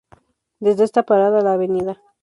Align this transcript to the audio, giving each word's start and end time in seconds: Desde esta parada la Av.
Desde 0.59 0.83
esta 0.83 1.03
parada 1.03 1.41
la 1.43 1.53
Av. 1.53 1.97